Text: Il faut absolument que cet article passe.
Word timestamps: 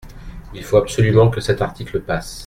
Il 0.55 0.63
faut 0.63 0.77
absolument 0.77 1.29
que 1.29 1.41
cet 1.41 1.61
article 1.61 2.01
passe. 2.01 2.39